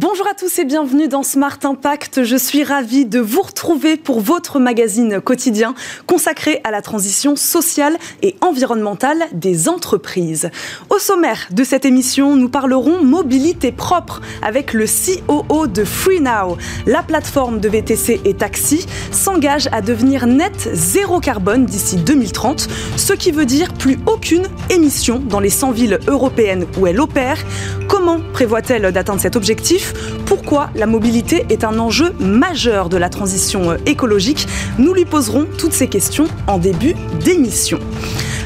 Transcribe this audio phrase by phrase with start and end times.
[0.00, 2.22] Bonjour à tous et bienvenue dans Smart Impact.
[2.22, 5.74] Je suis ravie de vous retrouver pour votre magazine quotidien
[6.06, 10.50] consacré à la transition sociale et environnementale des entreprises.
[10.88, 16.58] Au sommaire de cette émission, nous parlerons mobilité propre avec le COO de FreeNow.
[16.86, 23.14] La plateforme de VTC et taxi s'engage à devenir net zéro carbone d'ici 2030, ce
[23.14, 27.44] qui veut dire plus aucune émission dans les 100 villes européennes où elle opère.
[27.88, 29.87] Comment prévoit-elle d'atteindre cet objectif?
[29.94, 30.17] life.
[30.28, 34.46] Pourquoi la mobilité est un enjeu majeur de la transition euh, écologique
[34.78, 37.78] Nous lui poserons toutes ces questions en début d'émission.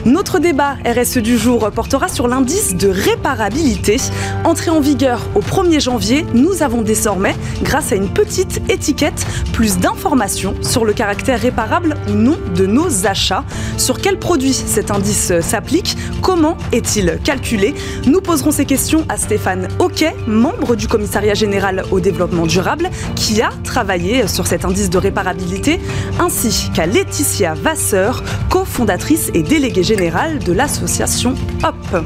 [0.05, 3.99] Notre débat RSE du jour portera sur l'indice de réparabilité.
[4.43, 9.79] Entré en vigueur au 1er janvier, nous avons désormais, grâce à une petite étiquette, plus
[9.79, 13.45] d'informations sur le caractère réparable ou non de nos achats.
[13.77, 15.97] Sur quels produits cet indice s'applique?
[16.21, 17.73] Comment est-il calculé?
[18.05, 23.41] Nous poserons ces questions à Stéphane Hoquet, membre du commissariat général au développement durable, qui
[23.43, 25.81] a travaillé sur cet indice de réparabilité,
[26.19, 32.05] ainsi qu'à Laetitia Vasseur, cofondatrice et déléguée général de l'association HOP.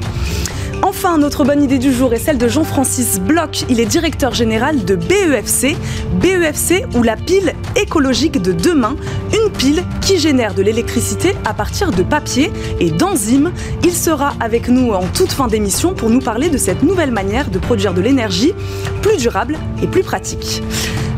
[0.99, 3.67] Enfin, notre bonne idée du jour est celle de Jean-Francis Bloch.
[3.69, 5.77] Il est directeur général de BEFC.
[6.23, 8.97] BEFC ou la pile écologique de demain,
[9.31, 13.53] une pile qui génère de l'électricité à partir de papier et d'enzymes.
[13.85, 17.51] Il sera avec nous en toute fin d'émission pour nous parler de cette nouvelle manière
[17.51, 18.55] de produire de l'énergie
[19.03, 20.63] plus durable et plus pratique.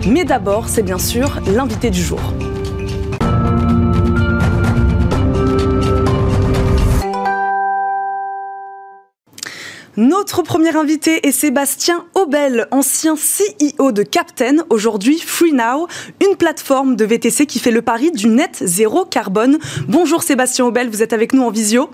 [0.08, 2.34] Mais d'abord, c'est bien sûr l'invité du jour.
[9.98, 15.88] Notre premier invité est Sébastien Aubel, ancien CEO de Captain, aujourd'hui FreeNow,
[16.24, 19.58] une plateforme de VTC qui fait le pari du net zéro carbone.
[19.88, 21.90] Bonjour Sébastien Aubel, vous êtes avec nous en visio.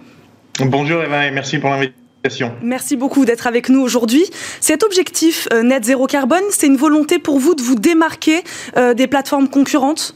[0.61, 2.53] Bonjour Eva et merci pour l'invitation.
[2.61, 4.27] Merci beaucoup d'être avec nous aujourd'hui.
[4.61, 8.45] Cet objectif euh, net zéro carbone, c'est une volonté pour vous de vous démarquer
[8.77, 10.15] euh, des plateformes concurrentes?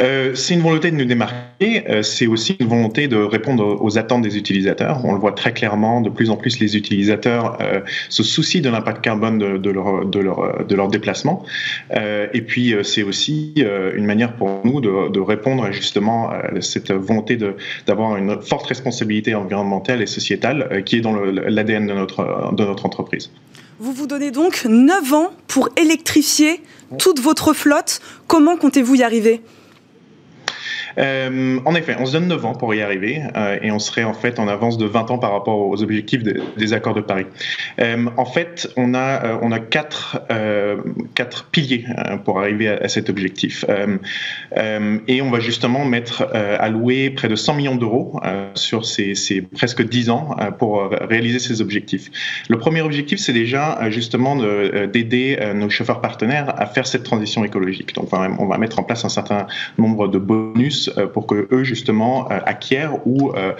[0.00, 3.98] Euh, c'est une volonté de nous démarquer, euh, c'est aussi une volonté de répondre aux
[3.98, 5.00] attentes des utilisateurs.
[5.04, 8.68] On le voit très clairement, de plus en plus les utilisateurs euh, se soucient de
[8.68, 11.44] l'impact carbone de, de, leur, de, leur, de leur déplacement.
[11.90, 17.38] et puis c'est aussi une manière pour nous de, de répondre justement à cette volonté
[17.86, 22.86] d'avoir une forte responsabilité environnementale et sociétale qui est dans l'ADN de notre, de notre
[22.86, 23.30] entreprise.
[23.80, 26.60] Vous vous donnez donc 9 ans pour électrifier
[26.98, 28.00] toute votre flotte.
[28.26, 29.40] Comment comptez-vous y arriver?
[30.96, 34.04] Euh, en effet, on se donne 9 ans pour y arriver euh, et on serait
[34.04, 37.26] en fait en avance de 20 ans par rapport aux objectifs des accords de Paris.
[37.80, 40.20] Euh, en fait, on a, on a quatre,
[41.14, 41.84] quatre piliers
[42.24, 43.64] pour arriver à, cet objectif.
[44.56, 48.20] et on va justement mettre allouer près de 100 millions d'euros
[48.54, 52.10] sur ces, ces, presque 10 ans pour réaliser ces objectifs.
[52.48, 54.36] Le premier objectif, c'est déjà justement
[54.86, 57.94] d'aider nos chauffeurs partenaires à faire cette transition écologique.
[57.94, 59.46] Donc, on va mettre en place un certain
[59.78, 63.52] nombre de bonus euh, pour que eux justement euh, acquièrent ou euh,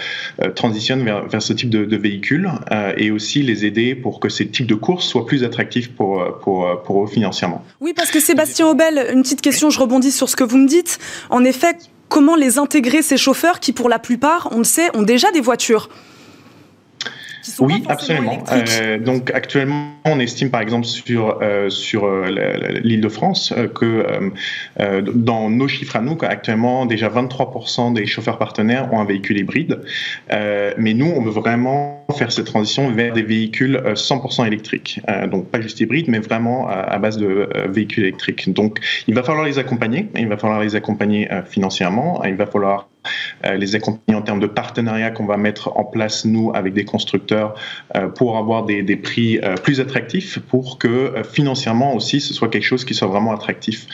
[0.55, 2.51] transitionnent vers, vers, ce type de, véhicule
[2.97, 6.83] et aussi les aider pour que ces types de courses soient plus attractifs pour, pour,
[6.85, 7.65] pour eux financièrement.
[7.81, 10.69] Oui, parce que Sébastien Aubel, une petite question, je rebondis sur ce que vous me
[10.69, 10.99] dites.
[11.31, 11.77] En effet,
[12.09, 15.41] comment les intégrer, ces chauffeurs qui, pour la plupart, on le sait, ont déjà des
[15.41, 15.89] voitures?
[17.61, 18.43] Oui, absolument.
[18.53, 24.07] Euh, donc actuellement, on estime par exemple sur euh, sur euh, l'Île-de-France que
[25.15, 29.81] dans nos chiffres à nous, actuellement déjà 23% des chauffeurs partenaires ont un véhicule hybride.
[30.31, 35.01] mais nous, on veut vraiment faire cette transition vers des véhicules 100% électriques.
[35.31, 38.53] donc pas juste hybrides, mais vraiment à base de véhicules électriques.
[38.53, 40.09] Donc il va falloir les accompagner.
[40.17, 42.25] Il va falloir les accompagner financièrement.
[42.25, 42.89] Il va falloir
[43.45, 47.55] les accompagner en termes de partenariat qu'on va mettre en place, nous, avec des constructeurs,
[47.97, 52.65] euh, pour avoir des, prix euh, plus attractifs, pour que financièrement aussi, ce soit quelque
[52.65, 53.87] chose qui soit vraiment attractif.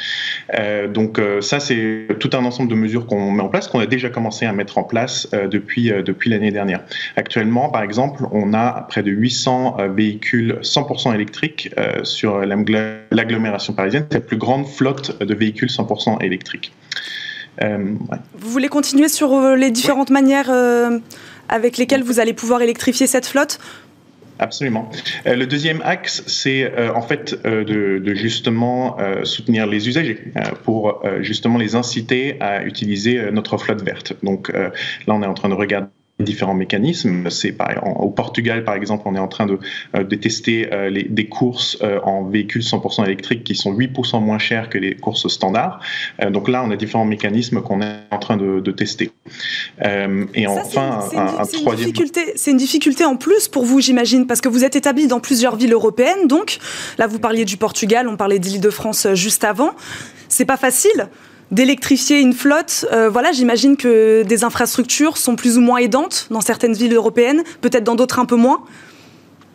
[0.93, 4.09] donc ça, c'est tout un ensemble de mesures qu'on met en place, qu'on a déjà
[4.09, 6.81] commencé à mettre en place depuis, depuis l'année dernière.
[7.17, 11.71] Actuellement, par exemple, on a près de 800 véhicules 100% électriques
[12.03, 14.07] sur l'agglomération parisienne.
[14.11, 16.73] C'est la plus grande flotte de véhicules 100% électriques.
[17.63, 17.95] Euh,
[18.39, 20.99] vous voulez continuer sur euh, les différentes manières euh,
[21.49, 23.59] avec lesquelles vous allez pouvoir électrifier cette flotte?
[24.41, 24.91] Absolument.
[25.25, 30.19] le deuxième axe, c'est en fait de, justement soutenir les usagers
[30.65, 34.15] pour justement les inciter à utiliser notre flotte verte.
[34.25, 34.73] Donc là,
[35.07, 35.87] on est en train de regarder
[36.21, 37.29] différents mécanismes.
[37.29, 39.59] C'est au Portugal, par exemple, on est en train de,
[39.97, 44.23] euh, de tester euh, les, des courses euh, en véhicules 100% électriques qui sont 8%
[44.23, 45.81] moins chers que les courses standards.
[46.31, 49.11] donc là, on a différents mécanismes qu'on est en train de, de tester.
[49.83, 51.93] et enfin, un, troisième.
[52.37, 55.57] C'est une difficulté en plus pour vous, j'imagine, parce que vous êtes établi dans plusieurs
[55.57, 56.29] villes européennes.
[56.29, 56.59] Donc
[56.99, 59.73] là, vous parliez du Portugal, on parlait de l'Île-de-France juste avant.
[60.29, 61.09] C'est pas facile
[61.51, 62.87] d'électrifier une flotte.
[62.93, 67.43] Euh, voilà, j'imagine que des infrastructures sont plus ou moins aidantes dans certaines villes européennes,
[67.61, 68.65] peut-être dans d'autres un peu moins.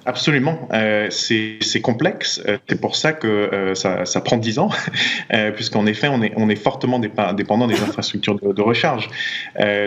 [0.06, 2.42] Absolument, euh, c'est complexe.
[2.48, 4.70] Euh, c'est pour ça que ça, prend dix ans,
[5.56, 9.10] puisqu'en effet, on est, fortement dépendant des infrastructures de, recharge.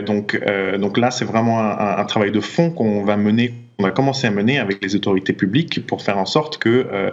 [0.07, 0.39] donc,
[0.79, 4.31] donc là, c'est vraiment un, travail de fond qu'on va mener on a commencé à
[4.31, 7.13] mener avec les autorités publiques pour faire en sorte que,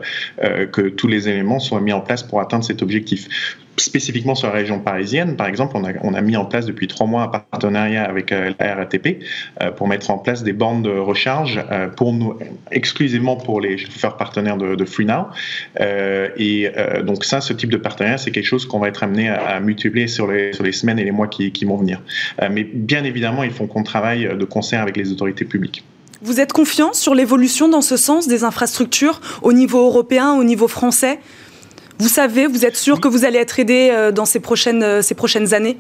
[0.71, 3.27] que tous les éléments soient mis en place pour atteindre cet objectif
[3.79, 7.23] spécifiquement sur la région parisienne, par exemple, on a, mis en place depuis trois mois
[7.23, 9.23] un partenariat avec euh, la RATP
[9.61, 12.37] euh, pour mettre en place des bornes de recharge euh, pour nous,
[12.71, 15.27] exclusivement pour les chauffeurs partenaires de, de FreeNow.
[15.79, 16.69] et
[17.03, 20.07] donc ça, ce type de partenariat, c'est quelque chose qu'on va être amené à, multiplier
[20.07, 22.01] sur les, sur les semaines et les mois qui, qui vont venir.
[22.51, 25.83] mais bien évidemment, il faut qu'on travaille de concert avec les autorités publiques.
[26.21, 30.67] Vous êtes confiant sur l'évolution dans ce sens des infrastructures au niveau européen, au niveau
[30.67, 31.19] français?
[31.97, 35.01] Vous savez, vous êtes sûr que vous allez être aidé euh, dans ces prochaines, euh,
[35.01, 35.77] ces prochaines années?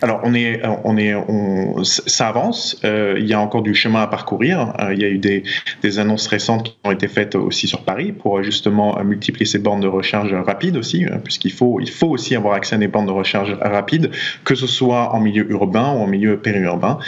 [0.00, 2.80] Alors, on est, on est, on, ça avance.
[2.84, 4.72] Euh, il y a encore du chemin à parcourir.
[4.80, 5.42] Euh, il y a eu des,
[5.82, 9.80] des, annonces récentes qui ont été faites aussi sur Paris pour justement multiplier ces bornes
[9.80, 13.12] de recharge rapides aussi, puisqu'il faut, il faut aussi avoir accès à des bornes de
[13.12, 14.10] recharge rapides,
[14.44, 16.98] que ce soit en milieu urbain ou en milieu périurbain.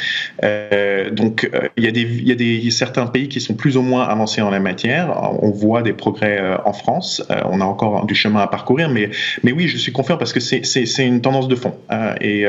[0.45, 3.55] Euh, donc, euh, il y a des, il y a des certains pays qui sont
[3.55, 5.39] plus ou moins avancés en la matière.
[5.43, 7.23] On voit des progrès euh, en France.
[7.45, 9.11] on a encore du chemin à parcourir, mais,
[9.43, 11.75] mais oui, je suis confiant parce que c'est, c'est, une tendance de fond.
[12.21, 12.47] et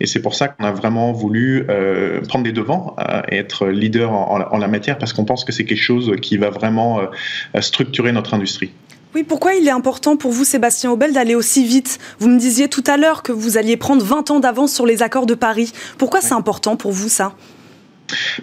[0.00, 3.68] et c'est pour ça qu'on a vraiment voulu euh, prendre des devants euh, et être
[3.68, 7.60] leader en, la matière parce qu'on pense que c'est quelque chose qui va vraiment euh,
[7.60, 8.72] structurer notre industrie.
[9.14, 11.98] Oui, pourquoi il est important pour vous, Sébastien Aubel, d'aller aussi vite?
[12.18, 15.02] Vous me disiez tout à l'heure que vous alliez prendre 20 ans d'avance sur les
[15.02, 15.72] accords de Paris.
[15.96, 17.32] Pourquoi c'est important pour vous, ça?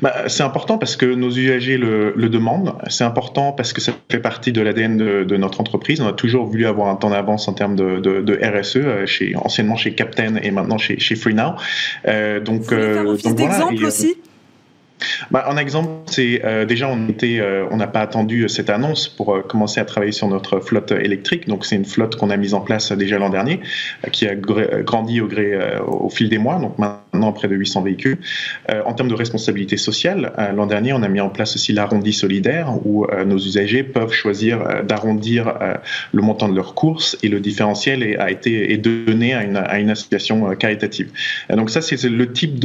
[0.02, 2.76] Bah, c'est important parce que nos usagers le, le demandent.
[2.90, 6.02] C'est important parce que ça fait partie de l'ADN de, de, notre entreprise.
[6.02, 9.06] On a toujours voulu avoir un temps d'avance en termes de, de, de, RSE, euh,
[9.06, 11.54] chez, anciennement chez Captain et maintenant chez, chez FreeNow.
[12.08, 13.68] Euh, donc, euh, donc voilà.
[13.72, 14.16] Euh, aussi?
[15.32, 19.08] Bah, un exemple, c'est euh, déjà on était, euh, on n'a pas attendu cette annonce
[19.08, 21.48] pour euh, commencer à travailler sur notre flotte électrique.
[21.48, 23.60] Donc c'est une flotte qu'on a mise en place déjà l'an dernier,
[24.12, 26.60] qui a grandi au gré, au fil des mois.
[26.60, 27.03] Donc maintenant
[27.34, 28.18] près de 800 véhicules.
[28.86, 32.74] en termes de responsabilité sociale, l'an dernier on a mis en place aussi l'arrondi solidaire
[32.86, 35.54] où nos usagers peuvent choisir d'arrondir
[36.12, 39.44] le montant de leurs courses et le différentiel est, a été donné à
[39.80, 41.10] une, association caritative.
[41.50, 42.60] donc ça c'est le type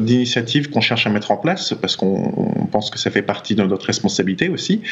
[0.00, 3.62] d'initiative qu'on cherche à mettre en place parce qu'on pense que ça fait partie de
[3.62, 4.82] notre responsabilité aussi.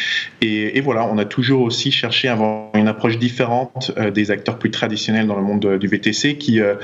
[0.41, 4.59] Et, voilà, on a toujours aussi cherché à avoir une approche différente euh, des acteurs
[4.59, 6.75] plus traditionnels dans le monde du VTC qui euh,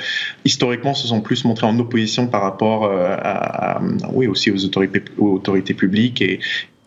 [0.44, 3.80] historiquement se sont plus montrés en opposition par rapport euh, à,
[4.12, 6.40] oui aussi aux autorités, aux autorités publiques et,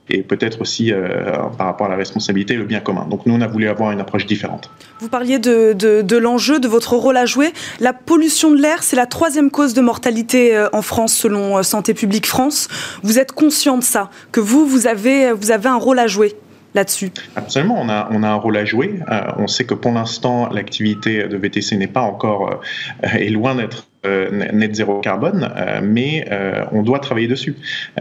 [0.09, 3.05] et peut-être aussi euh, par rapport à la responsabilité et le bien commun.
[3.09, 4.69] Donc nous, on a voulu avoir une approche différente.
[4.99, 7.53] Vous parliez de, de, de l'enjeu, de votre rôle à jouer.
[7.79, 11.63] La pollution de l'air, c'est la troisième cause de mortalité euh, en France selon euh,
[11.63, 12.67] Santé publique France.
[13.01, 16.35] Vous êtes conscient de ça, que vous, vous avez, vous avez un rôle à jouer
[16.73, 18.99] là-dessus Absolument, on a, on a un rôle à jouer.
[19.37, 22.61] on sait que pour l'instant, l'activité de VTC n'est pas encore,
[23.03, 27.55] est loin d'être euh, net zéro carbone, euh, mais euh, on doit travailler dessus.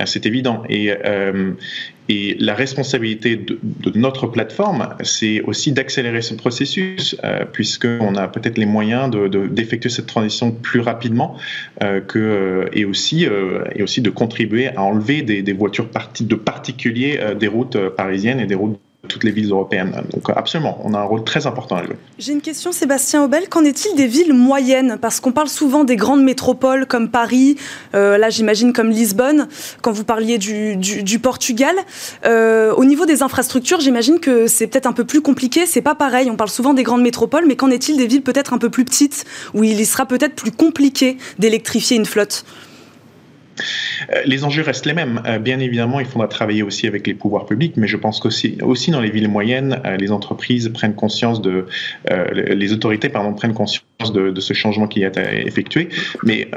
[0.05, 0.63] c'est évident.
[0.69, 0.93] Et,
[2.41, 7.17] la responsabilité de, de notre plateforme, c'est aussi d'accélérer ce processus,
[7.55, 9.11] puisqu'on a peut-être les moyens
[9.51, 11.39] d'effectuer de, cette transition plus rapidement
[11.81, 13.27] et, aussi,
[13.75, 15.89] et aussi de contribuer à enlever des voitures
[16.21, 18.79] de particuliers des routes parisiennes et des routes
[19.09, 20.03] toutes les villes européennes.
[20.13, 21.97] Donc absolument, on a un rôle très important à jouer.
[22.19, 23.49] J'ai une question, Sébastien Aubel.
[23.49, 24.97] Qu'en est-il des villes moyennes?
[25.01, 27.57] Parce qu'on parle souvent des grandes métropoles comme Paris,
[27.95, 29.49] euh, là j'imagine comme Lisbonne,
[29.81, 31.75] quand vous parliez du, Portugal.
[32.25, 35.67] Euh, au niveau des infrastructures, j'imagine que c'est peut-être un peu plus compliqué.
[35.67, 36.31] C'est pas pareil.
[36.31, 38.85] On parle souvent des grandes métropoles, mais qu'en est-il des villes peut-être un peu plus
[38.85, 42.45] petites, où il sera peut-être plus compliqué d'électrifier une flotte?
[44.25, 45.23] Les enjeux restent les mêmes.
[45.27, 48.59] Euh, bien évidemment, il faudra travailler aussi avec les pouvoirs publics, mais je pense qu'aussi
[48.63, 51.67] aussi dans les villes moyennes, euh, les entreprises prennent conscience de,
[52.33, 55.89] les autorités pardon prennent conscience de, ce changement qui est effectué.
[56.25, 56.49] Mais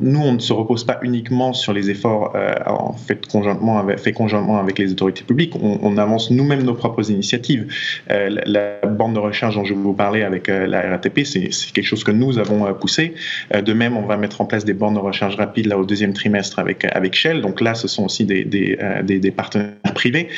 [0.00, 4.92] nous, on ne se repose pas uniquement sur les efforts en fait conjointement avec, les
[4.92, 5.54] autorités publiques.
[5.60, 7.66] On, avance nous-mêmes nos propres initiatives.
[8.08, 12.12] la, bande de recherche dont je vous parlais avec la RATP, c'est quelque chose que
[12.12, 13.14] nous avons poussé.
[13.52, 16.12] de même, on va mettre en place des bornes de recherche rapides là au deuxième
[16.12, 17.40] trimestre avec, Shell.
[17.40, 20.28] Donc là, ce sont aussi des, des, partenaires privés.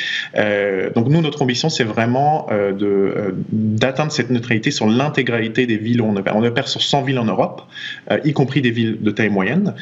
[0.95, 6.05] donc nous, notre ambition, c'est vraiment de, d'atteindre cette neutralité sur l'intégralité des villes où
[6.05, 6.35] on opère.
[6.35, 7.63] On opère sur 100 villes en Europe,
[8.23, 9.73] y compris des villes de taille moyenne.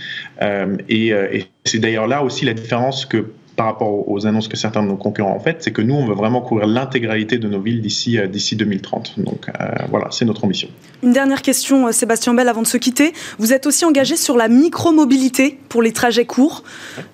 [0.90, 3.26] et, et c'est d'ailleurs là aussi la différence que
[3.58, 6.06] par rapport aux annonces que certains de nos concurrents ont faites, c'est que nous, on
[6.06, 9.20] veut vraiment couvrir l'intégralité de nos villes d'ici euh, d'ici 2030.
[9.20, 10.70] Donc euh, voilà, c'est notre ambition.
[11.02, 13.14] Une dernière question, euh, Sébastien Bell, avant de se quitter.
[13.40, 16.64] Vous êtes aussi engagé sur la micromobilité pour les trajets courts,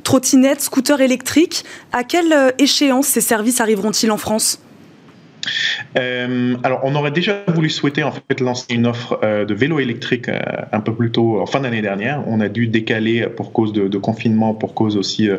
[0.04, 1.64] trottinettes, scooters électriques.
[1.94, 4.60] À quelle échéance ces services arriveront-ils en France?
[5.98, 9.80] Euh, alors, on aurait déjà voulu souhaiter en fait lancer une offre euh, de vélo
[9.80, 10.40] électrique euh,
[10.72, 12.24] un peu plus tôt, en fin d'année dernière.
[12.28, 15.30] On a dû décaler pour cause de, confinement, pour cause aussi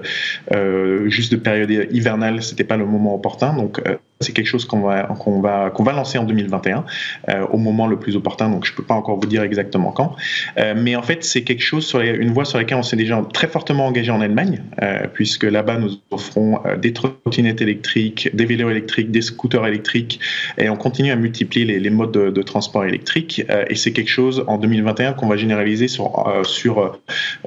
[1.07, 2.43] juste de période hivernale.
[2.43, 3.55] C'était pas le moment opportun.
[3.55, 3.81] Donc,
[4.25, 6.85] c'est quelque chose qu'on va, qu'on va, qu'on va lancer en 2021
[7.29, 9.93] euh, au moment le plus opportun, donc je ne peux pas encore vous dire exactement
[9.93, 10.17] quand.
[10.59, 13.23] Euh, mais en fait, c'est quelque chose sur une voie sur laquelle on s'est déjà
[13.33, 18.71] très fortement engagé en Allemagne, euh, puisque là-bas, nous offrons des trottinettes électriques, des vélos
[18.71, 20.21] électriques, des scooters électriques,
[20.59, 23.45] et on continue à multiplier les, modes de, transport électrique.
[23.69, 26.99] et c'est quelque chose en 2021 qu'on va généraliser sur, sur,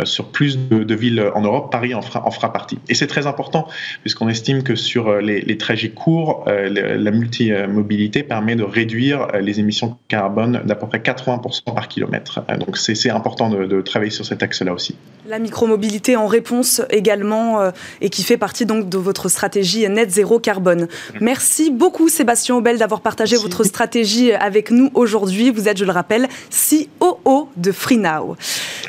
[0.03, 1.71] sur plus de, villes en Europe.
[1.71, 2.79] Paris en fera, partie.
[2.89, 3.67] Et c'est très important,
[4.01, 9.97] puisqu'on estime que sur les trajets courts, la multimobilité permet de réduire euh, les émissions
[10.07, 12.43] carbone d'à peu près 80% par kilomètre.
[12.49, 14.95] Euh, donc c'est important de, travailler sur cet axe-là aussi.
[15.27, 17.71] La micromobilité en réponse également euh,
[18.01, 20.83] et qui fait partie donc de votre stratégie net zéro carbone.
[20.83, 21.17] Mm.
[21.21, 25.51] Merci beaucoup Sébastien Aubel d'avoir partagé votre stratégie avec nous aujourd'hui.
[25.51, 28.35] Vous êtes, je le rappelle, COO de FreeNow.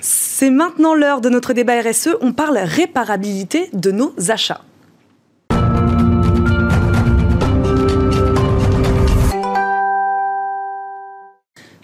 [0.01, 2.11] C'est maintenant l'heure de notre débat RSE.
[2.21, 4.63] On parle réparabilité de nos achats.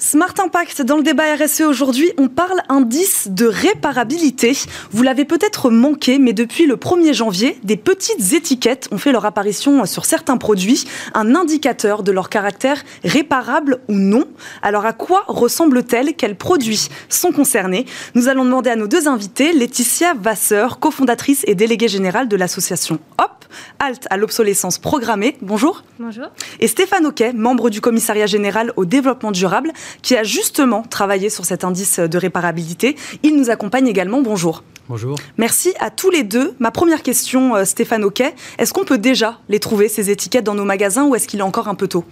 [0.05, 4.53] Smart Impact, dans le débat RSE aujourd'hui, on parle indice de réparabilité.
[4.91, 9.25] Vous l'avez peut-être manqué, mais depuis le 1er janvier, des petites étiquettes ont fait leur
[9.25, 10.85] apparition sur certains produits,
[11.15, 14.25] un indicateur de leur caractère réparable ou non.
[14.61, 16.15] Alors à quoi ressemble-t-elle?
[16.17, 17.87] Quels produits sont concernés?
[18.15, 22.99] Nous allons demander à nos deux invités, Laetitia Vasseur, cofondatrice et déléguée générale de l'association
[23.19, 23.31] HOP,
[23.79, 25.37] Halt à l'obsolescence programmée.
[25.41, 25.83] Bonjour.
[25.99, 26.27] Bonjour.
[26.61, 29.73] Et Stéphane Oquet, membre du commissariat général au développement durable,
[30.05, 32.95] qui a justement travaillé sur cet indice de réparabilité.
[33.25, 34.23] Il nous accompagne également.
[34.23, 34.63] Bonjour.
[34.89, 35.17] Bonjour.
[35.39, 36.55] Merci à tous les deux.
[36.59, 40.55] Ma première question, euh, Stéphane Oquet, est-ce qu'on peut déjà les trouver, ces étiquettes, dans
[40.55, 42.05] nos magasins ou est-ce qu'il est encore un peu tôt?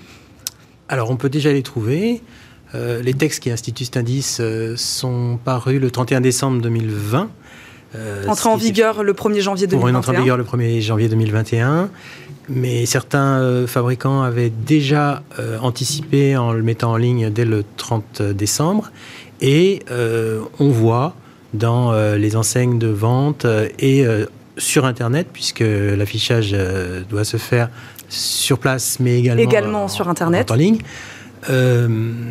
[0.88, 2.22] Alors, on peut déjà les trouver.
[2.74, 7.30] Euh, les textes qui instituent cet indice euh, sont parus le 31 décembre 2020.
[7.94, 9.78] Euh, entrée en vigueur le 1er janvier 2021.
[9.78, 11.90] Pour une entrée en vigueur le 1er janvier 2021
[12.48, 17.64] mais certains euh, fabricants avaient déjà euh, anticipé en le mettant en ligne dès le
[17.76, 18.90] 30 décembre.
[19.40, 21.14] Et euh, on voit
[21.54, 23.44] dans les enseignes de vente
[23.78, 24.06] et
[24.56, 26.56] sur Internet, puisque l'affichage
[27.10, 27.68] doit se faire
[28.08, 30.50] sur place, mais également, également sur Internet.
[30.50, 30.78] en ligne.
[31.50, 31.88] Euh,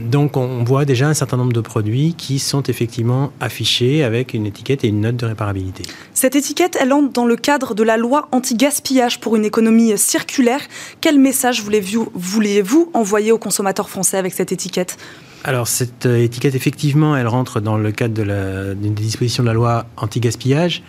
[0.09, 4.45] donc on voit déjà un certain nombre de produits qui sont effectivement affichés avec une
[4.45, 5.83] étiquette et une note de réparabilité.
[6.13, 10.61] Cette étiquette, elle entre dans le cadre de la loi anti-gaspillage pour une économie circulaire.
[11.01, 14.97] Quel message vouliez-vous envoyer aux consommateurs français avec cette étiquette?
[15.43, 19.47] Alors cette euh, étiquette, effectivement, elle rentre dans le cadre de la, des dispositions de
[19.47, 20.83] la loi anti-gaspillage,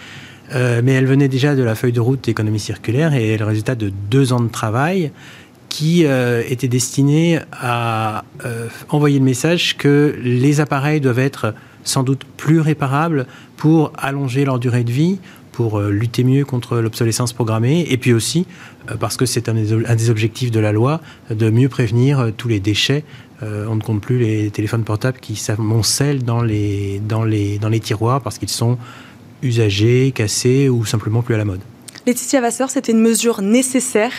[0.54, 3.46] euh, mais elle venait déjà de la feuille de route économie circulaire et est le
[3.46, 5.10] résultat de deux ans de travail
[5.72, 12.02] qui euh, était destiné à euh, envoyer le message que les appareils doivent être sans
[12.02, 13.26] doute plus réparables
[13.56, 15.18] pour allonger leur durée de vie,
[15.50, 18.46] pour euh, lutter mieux contre l'obsolescence programmée, et puis aussi
[19.00, 21.00] parce que c'est un, des objectifs de la loi,
[21.30, 23.04] de mieux prévenir tous les déchets.
[23.40, 27.00] on ne compte plus les téléphones portables qui s'amoncellent dans les,
[27.80, 28.76] tiroirs parce qu'ils sont
[29.40, 31.60] usagés, cassés ou simplement plus à la mode.
[32.06, 34.12] Laetitia Vasseur, c'était une mesure nécessaire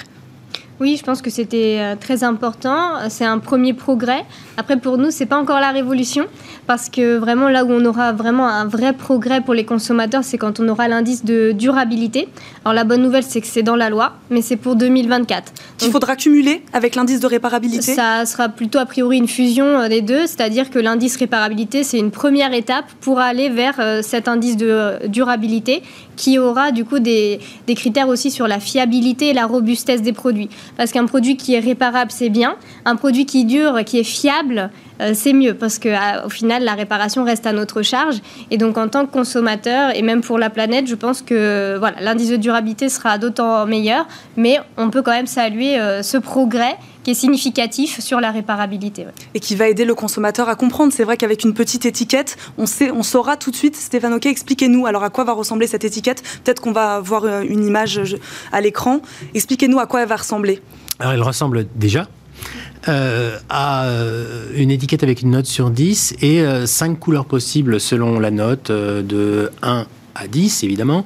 [0.83, 2.77] oui, je pense que c'était euh, très important.
[3.07, 4.25] C'est un premier progrès.
[4.57, 6.25] Après, pour nous, c'est pas encore la révolution
[6.67, 10.37] parce que vraiment là où on aura vraiment un vrai progrès pour les consommateurs, c'est
[10.37, 12.27] quand on aura l'indice de durabilité.
[12.65, 15.53] Alors la bonne nouvelle, c'est que c'est dans la loi, mais c'est pour 2024.
[15.83, 17.93] Il faudra cumuler avec l'indice de réparabilité?
[17.93, 21.97] Ça sera plutôt a priori une fusion euh, des deux, c'est-à-dire que l'indice réparabilité, c'est
[21.97, 25.81] une première étape pour aller vers euh, cet indice de durabilité
[26.15, 30.13] qui aura du coup des, des critères aussi sur la fiabilité et la robustesse des
[30.13, 30.49] produits.
[30.77, 32.55] Parce qu'un produit qui est réparable, c'est bien.
[32.85, 34.71] Un produit qui dure, qui est fiable,
[35.13, 38.17] c'est mieux parce que au final, la réparation reste à notre charge.
[38.51, 41.99] Et donc, en tant que consommateur et même pour la planète, je pense que voilà,
[42.01, 44.07] l'indice de durabilité sera d'autant meilleur.
[44.37, 49.05] Mais on peut quand même saluer ce progrès qui est significatif sur la réparabilité.
[49.33, 50.93] Et qui va aider le consommateur à comprendre.
[50.93, 53.75] C'est vrai qu'avec une petite étiquette, on, sait, on saura tout de suite.
[53.75, 56.23] Stéphane Ok, expliquez-nous alors à quoi va ressembler cette étiquette.
[56.43, 58.17] Peut-être qu'on va voir euh, une image
[58.51, 59.01] à l'écran.
[59.33, 60.61] Expliquez-nous à quoi elle va ressembler.
[60.99, 62.07] Alors elle ressemble déjà
[62.87, 68.19] euh, à euh, une étiquette avec une note sur 10 et 5 couleurs possibles selon
[68.19, 69.85] la note de 1
[70.15, 71.05] à 10 évidemment.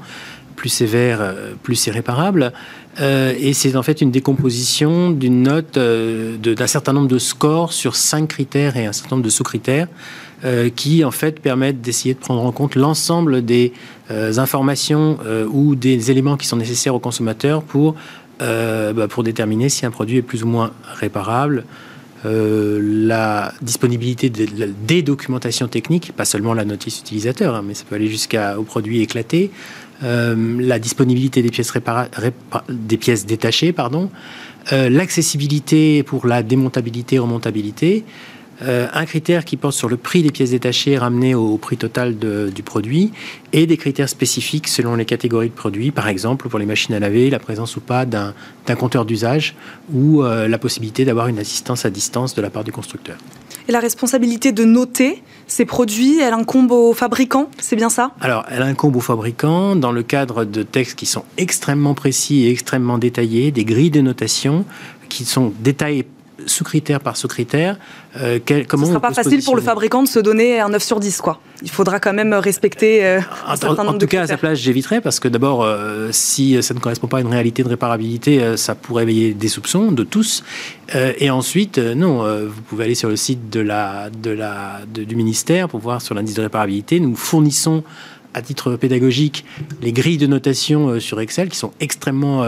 [0.55, 2.51] Plus sévère, plus c'est réparable.
[3.00, 7.74] Euh, et c'est en fait une décomposition d'une note euh, d'un certain nombre de scores
[7.74, 9.88] sur cinq critères et un certain nombre de sous-critères
[10.46, 13.74] euh, qui en fait permettent d'essayer de prendre en compte l'ensemble des
[14.38, 15.17] informations
[15.51, 17.96] ou des éléments qui sont nécessaires aux consommateurs pour,
[18.39, 21.63] bah, pour déterminer si un produit est plus ou moins réparable,
[22.24, 28.10] la disponibilité des documentations techniques, pas seulement la notice utilisateur, hein, mais ça peut aller
[28.10, 29.51] jusqu'au produit éclaté,
[30.03, 31.74] euh, la disponibilité des pièces,
[32.70, 34.12] des pièces détachées, pardon,
[34.72, 38.03] euh, l'accessibilité pour la démontabilité remontabilité,
[38.61, 42.15] euh, un critère qui porte sur le prix des pièces détachées ramené au, prix total
[42.17, 43.11] du produit,
[43.53, 46.99] et des critères spécifiques selon les catégories de produits, par exemple pour les machines à
[46.99, 48.33] laver, la présence ou pas d'un
[48.77, 49.55] compteur d'usage,
[49.93, 53.17] ou la possibilité d'avoir une assistance à distance de la part du constructeur.
[53.67, 58.11] Et la responsabilité de noter ces produits, elle incombe aux fabricants, c'est bien ça?
[58.21, 62.51] Alors, elle incombe aux fabricants dans le cadre de textes qui sont extrêmement précis et
[62.51, 64.65] extrêmement détaillés, des grilles de notation
[65.09, 66.05] qui sont détaillées
[66.46, 67.77] sous-critère par sous-critère.
[68.17, 70.84] Euh, comment Ce ne sera pas facile pour le fabricant de se donner un 9
[70.84, 71.39] sur 10, quoi.
[71.63, 74.60] Il faudra quand même respecter euh, un certain nombre en, tout cas, à sa place,
[74.60, 78.58] j'éviterais parce que d'abord, euh, si ça ne correspond pas à une réalité de réparabilité,
[78.58, 80.44] ça pourrait éveiller des soupçons de tous.
[80.94, 85.67] et ensuite, non, vous pouvez aller sur le site de la, de la, du ministère
[85.67, 87.00] pour voir sur l'indice de réparabilité.
[87.00, 87.84] Nous fournissons
[88.34, 89.46] à titre pédagogique
[89.82, 92.46] les grilles de notation sur Excel qui sont extrêmement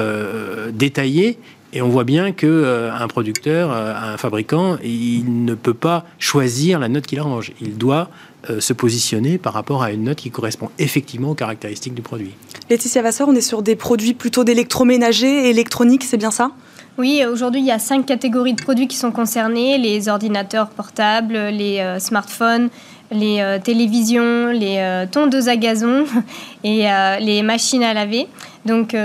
[0.72, 1.39] détaillées
[1.73, 6.05] et on voit bien que euh, un producteur, euh, un fabricant, il ne peut pas
[6.17, 7.51] choisir la note qu'il arrange.
[7.61, 8.09] Il doit
[8.49, 12.31] euh, se positionner par rapport à une note qui correspond effectivement aux caractéristiques du produit.
[12.69, 16.51] Laetitia Vasseur, on est sur des produits plutôt d'électroménager et électronique, c'est bien ça?
[16.97, 21.33] Oui, aujourd'hui, il y a cinq catégories de produits qui sont concernés les ordinateurs portables,
[21.33, 22.69] les smartphones,
[23.11, 26.05] les euh, télévisions, les euh, tondeuses à gazon
[26.63, 28.27] et euh, les machines à laver.
[28.69, 28.95] Donc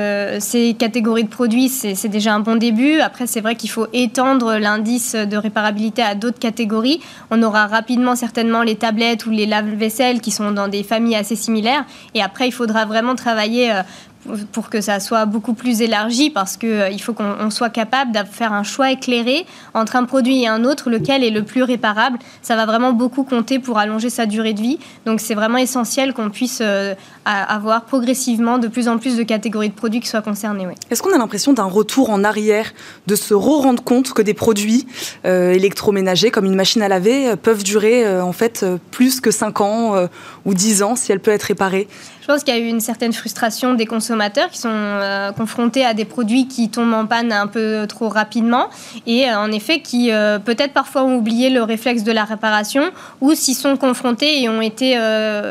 [0.40, 3.00] ces catégories de produits, c'est déjà un bon début.
[3.00, 7.00] Après, c'est vrai qu'il faut étendre l'indice de réparabilité à d'autres catégories.
[7.30, 11.34] On aura rapidement certainement les tablettes ou les lave-vaisselle qui sont dans des familles assez
[11.34, 11.86] similaires.
[12.14, 13.72] Et après, il faudra vraiment travailler
[14.52, 18.18] pour que ça soit beaucoup plus élargi parce qu'il euh, faut qu'on soit capable de
[18.30, 22.18] faire un choix éclairé entre un produit et un autre, lequel est le plus réparable.
[22.42, 24.78] Ça va vraiment beaucoup compter pour allonger sa durée de vie.
[25.06, 29.68] Donc c'est vraiment essentiel qu'on puisse euh, avoir progressivement de plus en plus de catégories
[29.68, 30.66] de produits qui soient concernés.
[30.90, 32.72] Est-ce qu'on a l'impression d'un retour en arrière,
[33.06, 34.86] de se re-rendre compte que des produits
[35.24, 40.08] euh, électroménagers comme une machine à laver peuvent durer en fait plus que 5 ans
[40.44, 41.88] ou 10 ans si elle peut être réparée?
[42.20, 44.13] Je pense qu'il y a eu une certaine frustration des consommateurs
[44.50, 48.68] qui sont euh, confrontés à des produits qui tombent en panne un peu trop rapidement
[49.06, 52.90] et euh, en effet qui euh, peut-être parfois ont oublié le réflexe de la réparation
[53.20, 54.94] ou s'y sont confrontés et ont été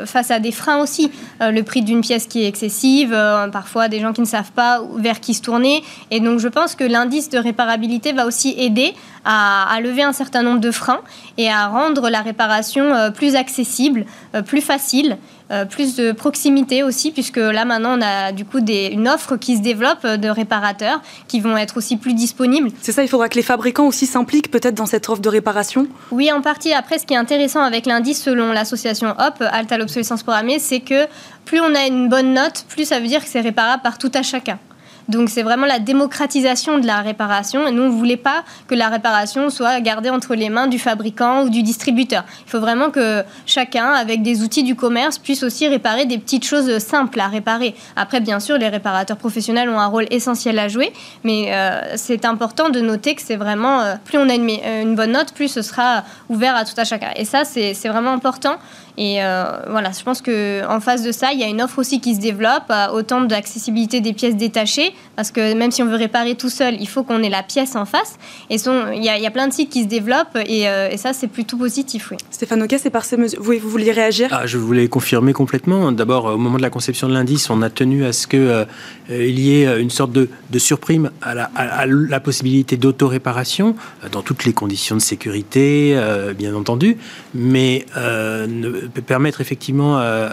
[0.05, 1.11] face à des freins aussi.
[1.39, 3.11] le prix d'une pièce qui est excessive,
[3.51, 5.83] parfois des gens qui ne savent pas vers qui se tourner.
[6.11, 8.93] Et donc je pense que l'indice de réparabilité va aussi aider
[9.25, 11.01] à, lever un certain nombre de freins
[11.37, 14.05] et à rendre la réparation plus accessible,
[14.45, 15.17] plus facile
[15.51, 19.37] euh, plus de proximité aussi, puisque là maintenant on a du coup des, une offre
[19.37, 22.69] qui se développe de réparateurs qui vont être aussi plus disponibles.
[22.81, 25.87] C'est ça, il faudra que les fabricants aussi s'impliquent peut-être dans cette offre de réparation?
[26.11, 26.73] Oui, en partie.
[26.73, 31.07] Après, ce qui est intéressant avec l'indice selon l'association HOP, Alta l'obsolescence programmée, c'est que
[31.45, 34.11] plus on a une bonne note, plus ça veut dire que c'est réparable par tout
[34.13, 34.59] à chacun.
[35.09, 37.67] Donc c'est vraiment la démocratisation de la réparation.
[37.67, 40.79] Et nous, on ne voulait pas que la réparation soit gardée entre les mains du
[40.79, 42.23] fabricant ou du distributeur.
[42.45, 46.45] Il faut vraiment que chacun, avec des outils du commerce, puisse aussi réparer des petites
[46.45, 47.75] choses simples à réparer.
[47.95, 52.25] Après, bien sûr, les réparateurs professionnels ont un rôle essentiel à jouer, mais euh, c'est
[52.25, 55.47] important de noter que c'est vraiment, euh, plus on a une, une, bonne note, plus
[55.47, 57.09] ce sera ouvert à tout à chacun.
[57.15, 58.57] Et ça, c'est vraiment important.
[58.97, 61.99] Et euh, voilà, je pense qu'en face de ça, il y a une offre aussi
[61.99, 65.95] qui se développe, euh, autant d'accessibilité des pièces détachées, parce que même si on veut
[65.95, 68.17] réparer tout seul, il faut qu'on ait la pièce en face.
[68.49, 70.65] Et il y, a, plein de sites qui se développent, et,
[70.97, 72.17] ça, c'est plutôt positif, oui.
[72.31, 73.39] Stéphane Oka, c'est par ces mesures.
[73.45, 74.29] Oui, vous vouliez réagir?
[74.31, 75.91] Ah, Je voulais confirmer complètement.
[75.91, 78.65] D'abord, au moment de la conception de l'indice, on a tenu à ce qu'il
[79.09, 83.75] il y ait une sorte de, surprime à la, à la possibilité d'autoréparation
[84.11, 85.99] dans toutes les conditions de sécurité,
[86.37, 86.97] bien entendu,
[87.33, 90.29] mais ne, permettre effectivement euh,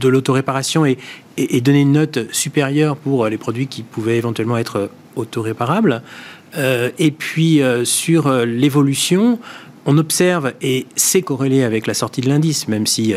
[0.00, 0.98] de l'autoréparation et,
[1.48, 6.02] et, donner une note supérieure pour les produits qui pouvaient éventuellement être autoréparables.
[6.56, 9.38] Euh, et puis euh, sur l'évolution,
[9.86, 13.14] on observe, et c'est corrélé avec la sortie de l'indice, même si...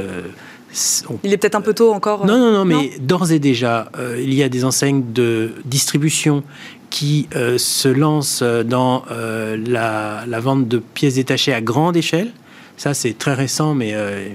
[1.23, 2.25] Il est peut-être un peu tôt encore.
[2.25, 6.43] Non, non, non, mais d'ores et déjà, il y a des enseignes de distribution
[6.89, 12.31] qui se lancent dans la, la, vente de pièces détachées à grande échelle.
[12.77, 14.27] Ça, c'est très récent, mais euh,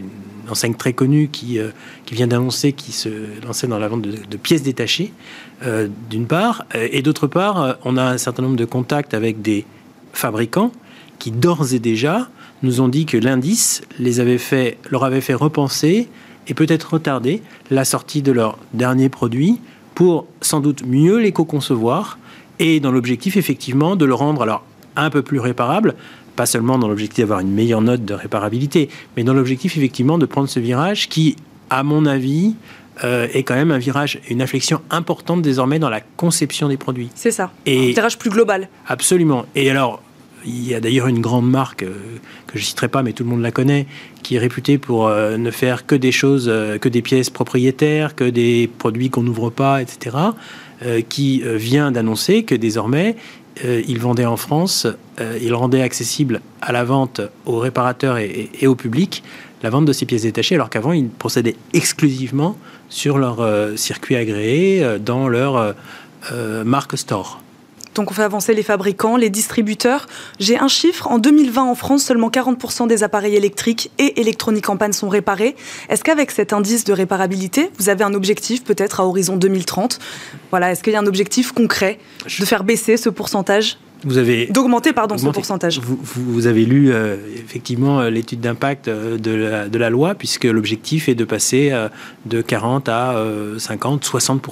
[0.48, 1.68] une enseigne très connue qui, euh,
[2.06, 3.10] qui vient d'annoncer qu'il se
[3.44, 5.12] lançait dans la vente de, pièces détachées,
[5.64, 6.64] euh, d'une part.
[6.74, 9.66] Et d'autre part, on a un certain nombre de contacts avec des
[10.12, 10.72] fabricants
[11.18, 12.28] qui, d'ores et déjà,
[12.62, 16.08] nous ont dit que l'indice les avait fait, leur avait fait repenser
[16.46, 19.60] et peut-être retarder la sortie de leur dernier produit
[19.94, 22.18] pour sans doute mieux l'éco-concevoir
[22.58, 24.64] et dans l'objectif effectivement de le rendre alors
[24.96, 25.94] un peu plus réparable
[26.38, 30.24] pas seulement dans l'objectif d'avoir une meilleure note de réparabilité, mais dans l'objectif effectivement de
[30.24, 31.34] prendre ce virage qui,
[31.68, 32.54] à mon avis,
[33.02, 37.10] euh, est quand même un virage, une inflexion importante désormais dans la conception des produits.
[37.16, 37.50] C'est ça.
[37.66, 38.68] Et un virage plus global.
[38.86, 39.46] Absolument.
[39.56, 40.00] Et alors,
[40.46, 41.96] il y a d'ailleurs une grande marque euh,
[42.46, 43.88] que je ne citerai pas, mais tout le monde la connaît,
[44.22, 46.48] qui est réputée pour euh, ne faire que des choses,
[46.80, 50.16] que des pièces propriétaires, que des produits qu'on n'ouvre pas, etc.,
[51.08, 53.16] qui vient d'annoncer que désormais,
[53.64, 54.86] euh, il vendait en France,
[55.20, 59.22] euh, il rendait accessible à la vente aux réparateurs et, au public
[59.62, 62.56] la vente de ces pièces détachées, alors qu'avant, ils procédaient exclusivement
[62.88, 65.74] sur leur euh, circuit agréé, dans leur
[66.64, 67.40] marque store.
[67.98, 70.06] Donc on fait avancer les fabricants, les distributeurs.
[70.38, 74.76] J'ai un chiffre, en 2020 en France, seulement 40% des appareils électriques et électroniques en
[74.76, 75.56] panne sont réparés.
[75.88, 79.98] Est-ce qu'avec cet indice de réparabilité, vous avez un objectif peut-être à horizon 2030
[80.50, 81.98] Voilà, est-ce qu'il y a un objectif concret
[82.38, 83.78] de faire baisser ce pourcentage?
[84.04, 85.80] Vous avez d'augmenter pardon ce pourcentage.
[85.80, 90.14] Vous, vous, avez lu euh, effectivement euh, l'étude d'impact euh, de, la, de, la, loi
[90.14, 91.72] puisque l'objectif est de passer
[92.26, 93.24] de 40 à
[93.58, 94.42] 50, 60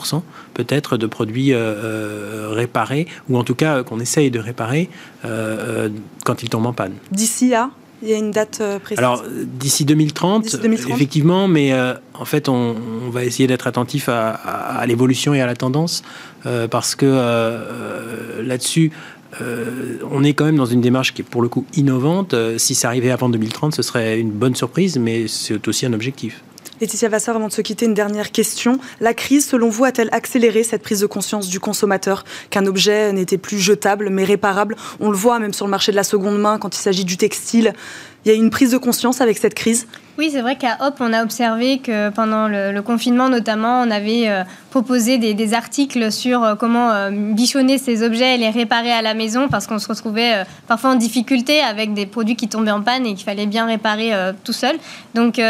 [0.54, 4.88] peut-être de produits réparés ou en tout cas qu'on essaye de réparer
[5.22, 6.94] quand ils tombent en panne.
[7.10, 7.70] D'ici à
[8.02, 9.24] il y a une date précise Alors,
[9.58, 11.72] d'ici 2030, 2030, effectivement, mais
[12.12, 12.74] en fait, on,
[13.10, 16.02] va essayer d'être attentif à, à, à l'évolution et à la tendance,
[16.70, 17.06] parce que
[18.42, 18.92] là-dessus,
[19.40, 22.34] euh, on est quand même dans une démarche qui est pour le coup innovante.
[22.34, 25.92] Euh, si ça arrivait avant 2030, ce serait une bonne surprise, mais c'est aussi un
[25.92, 26.42] objectif.
[26.80, 28.78] Laetitia Vassar, avant de se quitter, une dernière question.
[29.00, 32.24] La crise, selon vous, a-t-elle accéléré cette prise de conscience du consommateur?
[32.50, 35.96] Qu'un objet n'était plus jetable mais réparable On le voit même sur le marché de
[35.96, 37.72] la seconde main quand il s'agit du textile.
[38.24, 39.86] Il y a une prise de conscience avec cette crise?
[40.18, 44.28] Oui, c'est vrai qu'à Hop, on a observé que pendant le, confinement notamment, on avait
[44.28, 49.02] euh, proposé des, articles sur euh, comment euh, bichonner ces objets et les réparer à
[49.02, 52.80] la maison parce qu'on se retrouvait parfois en difficulté avec des produits qui tombaient en
[52.80, 54.12] panne et qu'il fallait bien réparer
[54.44, 54.76] tout seul.
[55.14, 55.40] Donc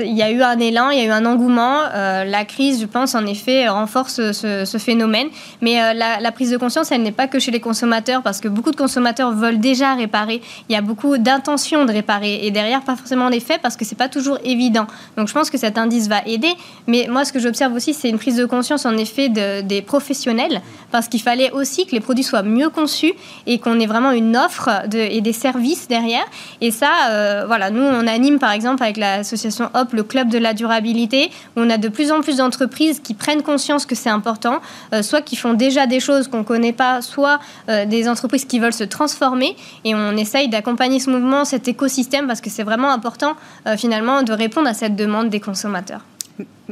[0.00, 1.82] il y a eu un élan, il y a eu un engouement.
[1.92, 5.28] la crise, je pense, en effet, renforce ce, phénomène.
[5.60, 8.48] Mais la, la, prise de conscience, elle n'est pas que chez les consommateurs parce que
[8.48, 10.40] beaucoup de consommateurs veulent déjà réparer.
[10.68, 13.84] Il y a beaucoup d'intentions de réparer et derrière, pas forcément des faits parce que
[13.84, 14.86] c'est pas toujours évident.
[15.16, 16.52] Donc je pense que cet indice va aider.
[16.86, 20.60] Mais moi, ce que j'observe aussi, c'est une prise de conscience en effet des professionnels,
[20.90, 23.12] parce qu'il fallait aussi que les produits soient mieux conçus
[23.46, 26.24] et qu'on ait vraiment une offre et des services derrière.
[26.60, 30.38] Et ça, euh, voilà, nous on anime par exemple avec l'association Hop le club de
[30.38, 34.10] la durabilité, où on a de plus en plus d'entreprises qui prennent conscience que c'est
[34.10, 34.60] important,
[34.92, 38.58] euh, soit qui font déjà des choses qu'on connaît pas, soit euh, des entreprises qui
[38.58, 39.56] veulent se transformer.
[39.84, 43.34] Et on essaye d'accompagner ce mouvement, cet écosystème, parce que c'est vraiment important
[43.66, 46.02] euh, finalement de répondre à cette demande des consommateurs.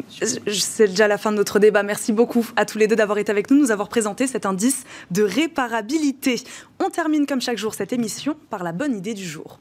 [0.08, 1.82] C'est déjà la fin de notre débat.
[1.82, 4.84] Merci beaucoup à tous les deux d'avoir été avec nous, nous avoir présenté cet indice
[5.10, 6.40] de réparabilité.
[6.80, 9.58] On termine comme chaque jour cette émission par la bonne idée du jour.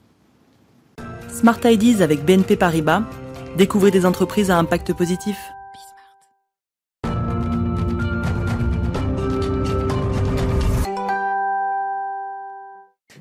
[1.28, 3.02] Smart Ideas avec BNP Paribas.
[3.56, 5.52] Découvrez des entreprises à impact positif.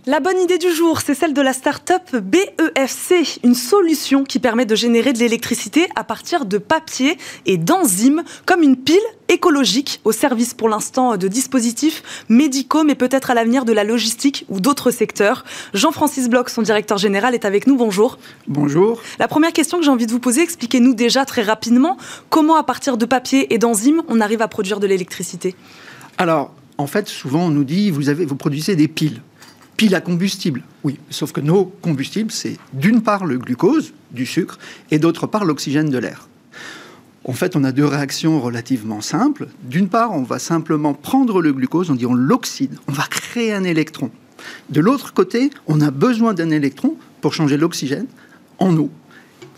[0.08, 4.66] La bonne idée du jour, c'est celle de la start-up BEFC, une solution qui permet
[4.66, 8.96] de générer de l'électricité à partir de papier et d'enzymes, comme une pile
[9.28, 14.46] écologique au service pour l'instant de dispositifs médicaux, mais peut-être à l'avenir de la logistique
[14.48, 15.44] ou d'autres secteurs.
[15.74, 17.76] Jean-Francis Bloch, son directeur général, est avec nous.
[17.76, 18.18] Bonjour.
[18.48, 19.02] Bonjour.
[19.20, 21.98] La première question que j'ai envie de vous poser, expliquez-nous déjà très rapidement
[22.30, 25.54] comment à partir de papier et d'enzymes on arrive à produire de l'électricité.
[26.18, 29.20] Alors, en fait, souvent on nous dit vous, avez, vous produisez des piles
[29.78, 30.64] pile à combustible.
[30.84, 34.58] Oui, sauf que nos combustibles, c'est d'une part le glucose, du sucre,
[34.92, 36.28] et d'autre part l'oxygène de l'air.
[37.24, 39.48] En fait, on a deux réactions relativement simples.
[39.64, 43.54] D'une part, on va simplement prendre le glucose, on dit on l'oxyde, on va créer
[43.54, 44.10] un électron.
[44.70, 48.08] De l'autre côté, on a besoin d'un électron pour changer l'oxygène
[48.60, 48.90] en eau.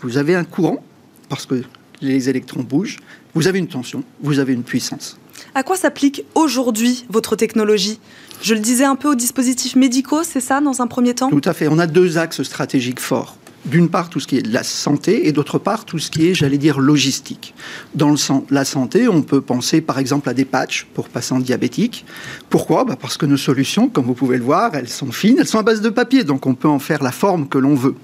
[0.02, 0.82] Vous avez un courant,
[1.28, 1.62] parce que
[2.00, 2.98] les électrons bougent,
[3.34, 5.18] vous avez une tension, vous avez une puissance.
[5.54, 7.98] À quoi s'applique aujourd'hui votre technologie?
[8.42, 11.28] Je le disais un peu aux dispositifs médicaux, c'est ça, dans un premier temps?
[11.28, 11.66] Tout à fait.
[11.68, 13.36] On a deux axes stratégiques forts.
[13.66, 16.28] D'une part, tout ce qui est de la santé, et d'autre part, tout ce qui
[16.28, 17.52] est, j'allais dire, logistique.
[17.94, 18.16] Dans le
[18.48, 22.06] la santé, on peut penser par exemple à des patchs pour patients diabétiques.
[22.48, 22.84] Pourquoi?
[22.84, 25.58] Bah Parce que nos solutions, comme vous pouvez le voir, elles sont fines, elles sont
[25.58, 27.96] à base de papier, donc on peut en faire la forme que l'on veut.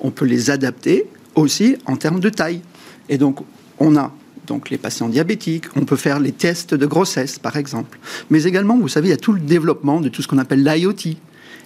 [0.00, 2.62] On peut les adapter aussi en termes de taille.
[3.08, 3.38] Et donc,
[3.78, 4.12] on a
[4.46, 7.98] donc les patients diabétiques, on peut faire les tests de grossesse, par exemple.
[8.30, 10.64] Mais également, vous savez, il y a tout le développement de tout ce qu'on appelle
[10.64, 11.16] l'IoT,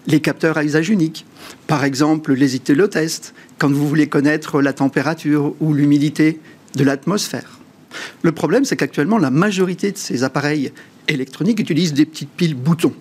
[0.06, 1.26] les capteurs à usage unique.
[1.66, 6.40] Par exemple, les ITLO-tests, quand vous voulez connaître la température ou l'humidité
[6.76, 7.58] de l'atmosphère.
[8.22, 10.72] Le problème, c'est qu'actuellement, la majorité de ces appareils
[11.08, 12.94] électroniques utilisent des petites piles boutons.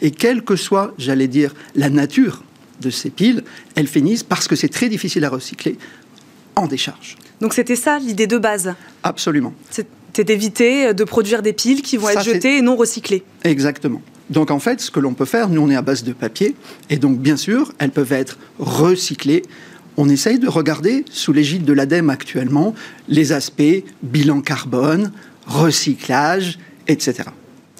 [0.00, 2.42] Et quelle que soit, j'allais dire, la nature
[2.80, 3.44] de ces piles,
[3.76, 5.78] elles finissent, parce que c'est très difficile à recycler,
[6.56, 7.16] en décharge.
[7.40, 9.52] Donc c'était ça l'idée de base Absolument.
[9.70, 9.86] C'est
[10.20, 13.24] d'éviter de produire des piles qui vont être jetées et non recyclées.
[13.44, 14.02] Exactement.
[14.30, 16.54] Donc en fait, ce que l'on peut faire, nous on est à base de papier,
[16.90, 19.42] et donc bien sûr, elles peuvent être recyclées.
[19.96, 22.74] On essaye de regarder, sous l'égide de l'ADEME actuellement,
[23.08, 25.12] les aspects bilan carbone,
[25.46, 27.24] recyclage, etc.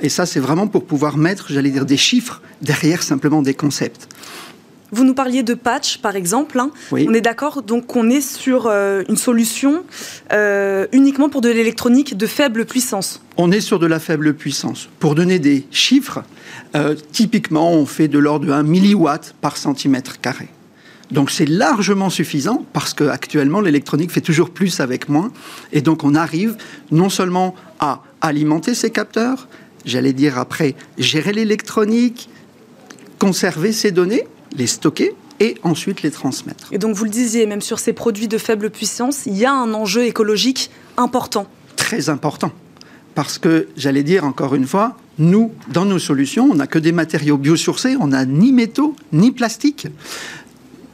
[0.02, 4.08] Et ça, c'est vraiment pour pouvoir mettre, j'allais dire, des chiffres derrière simplement des concepts.
[4.94, 6.60] Vous nous parliez de patch, par exemple.
[6.60, 6.70] Hein.
[6.92, 9.84] On est d'accord, donc qu'on est sur euh, une solution
[10.34, 13.22] euh, uniquement pour de l'électronique de faible puissance.
[13.38, 14.90] On est sur de la faible puissance.
[14.98, 16.22] Pour donner des chiffres,
[16.76, 20.48] euh, typiquement, on fait de l'ordre de 1 milliwatt par centimètre carré.
[21.10, 25.30] Donc c'est largement suffisant parce qu'actuellement l'électronique fait toujours plus avec moins.
[25.72, 26.56] Et donc on arrive
[26.90, 29.46] non seulement à alimenter ces capteurs,
[29.84, 32.30] j'allais dire après gérer l'électronique,
[33.18, 36.68] conserver ces données, les stocker et ensuite les transmettre.
[36.72, 39.52] Et donc vous le disiez, même sur ces produits de faible puissance, il y a
[39.52, 41.46] un enjeu écologique important.
[41.76, 42.52] Très important.
[43.14, 46.92] Parce que, j'allais dire encore une fois, nous, dans nos solutions, on n'a que des
[46.92, 49.88] matériaux biosourcés, on n'a ni métaux, ni plastique.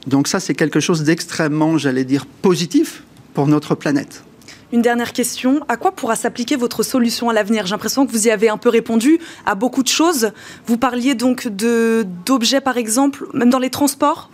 [0.07, 4.23] Donc ça, c'est quelque chose d'extrêmement, j'allais dire, positif pour notre planète.
[4.71, 5.61] Une dernière question.
[5.67, 7.65] À quoi pourra s'appliquer votre solution à l'avenir?
[7.65, 10.31] J'ai l'impression que vous y avez un peu répondu à beaucoup de choses.
[10.67, 14.29] Vous parliez donc d'objets, par exemple, même dans les transports?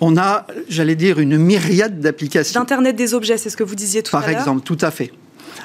[0.00, 2.58] On a, j'allais dire, une myriade d'applications.
[2.60, 4.90] D'Internet des objets, c'est ce que vous disiez tout à l'heure Par exemple, tout à
[4.90, 5.12] fait.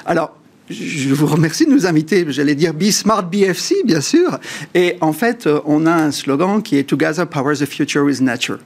[0.04, 0.36] Alors,
[0.68, 2.26] je vous remercie de nous inviter.
[2.28, 4.38] J'allais dire Be Smart BFC, bien sûr.
[4.74, 8.58] Et en fait, on a un slogan qui est Together Powers the Future with Nature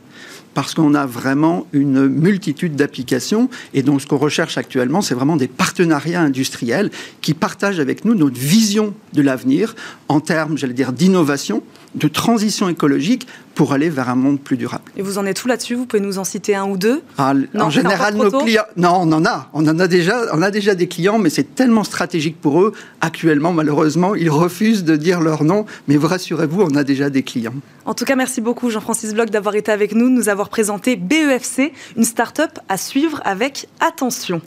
[0.55, 3.49] parce qu'on a vraiment une multitude d'applications.
[3.75, 8.15] Et donc, ce qu'on recherche actuellement, c'est vraiment des partenariats industriels qui partagent avec nous
[8.15, 9.75] notre vision de l'avenir
[10.09, 11.63] en termes, j'allais dire, d'innovation,
[11.95, 14.85] de transition écologique pour aller vers un monde plus durable.
[14.97, 15.75] Et vous en êtes où là-dessus?
[15.75, 17.03] Vous pouvez nous en citer un ou deux?
[17.17, 18.63] Ah, En général, nos clients.
[18.77, 19.49] Non, on en a.
[19.53, 20.27] On en a déjà.
[20.33, 22.73] On a déjà des clients, mais c'est tellement stratégique pour eux.
[23.01, 25.67] Actuellement, malheureusement, ils refusent de dire leur nom.
[25.89, 27.55] Mais vous rassurez-vous, on a déjà des clients.
[27.85, 30.95] En tout cas, merci beaucoup Jean-Francis Bloch d'avoir été avec nous, de nous avoir présenté
[30.95, 34.41] BEFC, une start-up à suivre avec attention.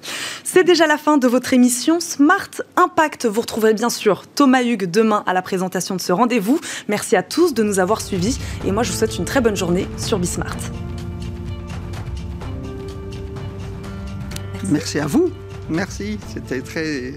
[0.44, 3.26] C'est déjà la fin de votre émission Smart Impact.
[3.26, 6.60] Vous retrouverez bien sûr Thomas Hugues demain à la présentation de ce rendez-vous.
[6.88, 8.38] Merci à tous de nous avoir suivis.
[8.66, 10.58] Et moi, je vous souhaite une très bonne journée sur Bismart.
[14.70, 15.32] Merci à vous.
[15.70, 16.20] Merci.
[16.34, 17.14] C'était très.